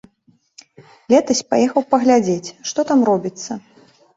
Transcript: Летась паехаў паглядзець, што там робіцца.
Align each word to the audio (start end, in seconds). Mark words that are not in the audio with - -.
Летась 1.13 1.43
паехаў 1.51 1.85
паглядзець, 1.91 2.53
што 2.71 2.79
там 2.93 2.99
робіцца. 3.11 3.51